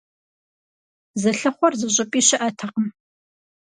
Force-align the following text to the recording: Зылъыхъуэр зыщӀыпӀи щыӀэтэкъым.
Зылъыхъуэр 1.21 1.73
зыщӀыпӀи 1.79 2.19
щыӀэтэкъым. 2.27 2.87